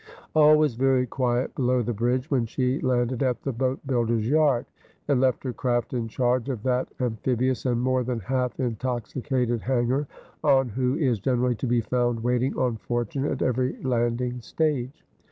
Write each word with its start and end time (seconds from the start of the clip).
All 0.33 0.57
was 0.57 0.73
very 0.73 1.05
quiet 1.05 1.53
below 1.53 1.83
the 1.83 1.93
bridge 1.93 2.31
when 2.31 2.47
she 2.47 2.79
landed 2.81 3.21
at 3.21 3.43
the 3.43 3.51
boat 3.53 3.85
builder's 3.85 4.27
yard, 4.27 4.65
and 5.07 5.21
left 5.21 5.43
her 5.43 5.53
craft 5.53 5.93
in 5.93 6.07
charge 6.07 6.49
of 6.49 6.63
that 6.63 6.87
amphi 6.99 7.35
bious 7.35 7.67
and 7.71 7.79
more 7.79 8.03
than 8.03 8.19
half 8.21 8.59
intoxicated 8.59 9.61
hanger 9.61 10.07
on 10.43 10.69
who 10.69 10.95
is 10.95 11.19
generally 11.19 11.53
to 11.53 11.67
be 11.67 11.81
found 11.81 12.23
waiting 12.23 12.57
on 12.57 12.77
fortune 12.77 13.25
at 13.25 13.43
every 13.43 13.79
landing 13.83 14.41
stage. 14.41 15.05